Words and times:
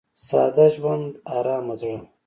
•ساده 0.27 0.65
ژوند، 0.75 1.05
ارامه 1.37 1.73
زړه. 1.79 1.97